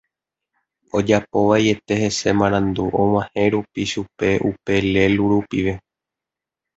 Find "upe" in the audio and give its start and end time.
4.49-4.73